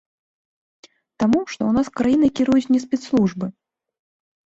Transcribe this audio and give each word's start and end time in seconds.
Таму, 1.23 1.39
што 1.51 1.61
ў 1.69 1.71
нас 1.77 1.87
краінай 1.99 2.31
кіруюць 2.39 2.71
не 2.77 2.81
спецслужбы. 2.87 3.51